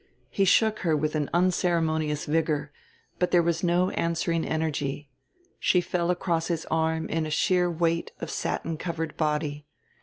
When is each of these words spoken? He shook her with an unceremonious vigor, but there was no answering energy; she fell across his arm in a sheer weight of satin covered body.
He 0.31 0.45
shook 0.45 0.79
her 0.79 0.97
with 0.97 1.13
an 1.13 1.29
unceremonious 1.31 2.25
vigor, 2.25 2.71
but 3.19 3.29
there 3.29 3.43
was 3.43 3.63
no 3.63 3.91
answering 3.91 4.43
energy; 4.43 5.11
she 5.59 5.79
fell 5.79 6.09
across 6.09 6.47
his 6.47 6.65
arm 6.71 7.07
in 7.07 7.27
a 7.27 7.29
sheer 7.29 7.69
weight 7.69 8.11
of 8.19 8.31
satin 8.31 8.77
covered 8.77 9.15
body. 9.15 9.67